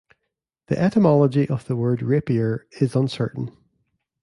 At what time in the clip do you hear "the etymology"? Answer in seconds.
0.65-1.47